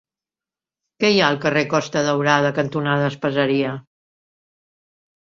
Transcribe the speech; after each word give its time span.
Què 1.01 1.11
hi 1.15 1.19
ha 1.19 1.27
al 1.33 1.35
carrer 1.43 1.61
Costa 1.73 2.03
Daurada 2.07 2.51
cantonada 2.61 3.11
Espaseria? 3.13 3.75